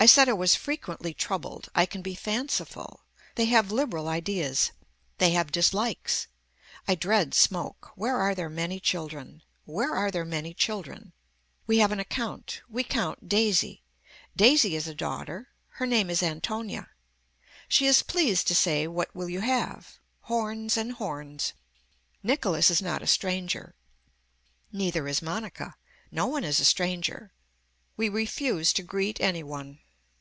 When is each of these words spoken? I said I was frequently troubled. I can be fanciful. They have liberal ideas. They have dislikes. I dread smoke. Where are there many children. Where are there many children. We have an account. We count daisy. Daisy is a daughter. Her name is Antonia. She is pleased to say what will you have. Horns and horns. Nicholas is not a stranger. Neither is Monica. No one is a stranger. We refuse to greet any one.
I 0.00 0.06
said 0.06 0.28
I 0.28 0.32
was 0.32 0.54
frequently 0.54 1.12
troubled. 1.12 1.70
I 1.74 1.84
can 1.84 2.02
be 2.02 2.14
fanciful. 2.14 3.00
They 3.34 3.46
have 3.46 3.72
liberal 3.72 4.06
ideas. 4.06 4.70
They 5.16 5.32
have 5.32 5.50
dislikes. 5.50 6.28
I 6.86 6.94
dread 6.94 7.34
smoke. 7.34 7.90
Where 7.96 8.16
are 8.16 8.32
there 8.32 8.48
many 8.48 8.78
children. 8.78 9.42
Where 9.64 9.92
are 9.92 10.12
there 10.12 10.24
many 10.24 10.54
children. 10.54 11.14
We 11.66 11.78
have 11.78 11.90
an 11.90 11.98
account. 11.98 12.62
We 12.68 12.84
count 12.84 13.28
daisy. 13.28 13.82
Daisy 14.36 14.76
is 14.76 14.86
a 14.86 14.94
daughter. 14.94 15.48
Her 15.70 15.86
name 15.86 16.10
is 16.10 16.22
Antonia. 16.22 16.90
She 17.66 17.86
is 17.86 18.04
pleased 18.04 18.46
to 18.48 18.54
say 18.54 18.86
what 18.86 19.12
will 19.16 19.28
you 19.28 19.40
have. 19.40 19.98
Horns 20.20 20.76
and 20.76 20.92
horns. 20.92 21.54
Nicholas 22.22 22.70
is 22.70 22.80
not 22.80 23.02
a 23.02 23.06
stranger. 23.08 23.74
Neither 24.70 25.08
is 25.08 25.22
Monica. 25.22 25.74
No 26.12 26.28
one 26.28 26.44
is 26.44 26.60
a 26.60 26.64
stranger. 26.64 27.32
We 27.96 28.08
refuse 28.08 28.72
to 28.74 28.84
greet 28.84 29.20
any 29.20 29.42
one. 29.42 29.80